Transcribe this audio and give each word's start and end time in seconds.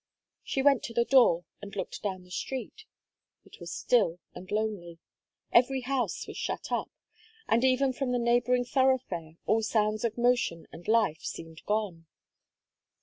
She 0.43 0.63
went 0.63 0.81
to 0.85 0.95
the 0.95 1.05
door, 1.05 1.45
and 1.61 1.75
looked 1.75 2.01
down 2.01 2.23
the 2.23 2.31
street. 2.31 2.85
It 3.45 3.59
was 3.59 3.71
still 3.71 4.17
and 4.33 4.49
lonely; 4.49 4.97
every 5.51 5.81
house 5.81 6.25
was 6.25 6.35
shot 6.37 6.71
up; 6.71 6.89
and 7.47 7.63
even 7.63 7.93
from 7.93 8.11
the 8.11 8.17
neighbouring 8.17 8.65
thoroughfare, 8.65 9.37
all 9.45 9.61
sounds 9.61 10.03
of 10.03 10.17
motion 10.17 10.65
and 10.71 10.87
life 10.87 11.21
seemed 11.21 11.61
gone. 11.67 12.07